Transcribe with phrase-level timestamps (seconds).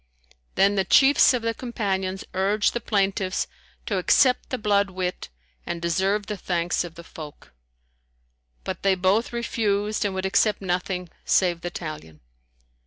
[0.55, 3.45] Then the chiefs of the Companions urged the plaintiffs
[3.85, 5.29] to accept the blood wit
[5.63, 7.53] and deserve the thanks of the folk;
[8.63, 12.19] but they both refused and would accept nothing save the talion.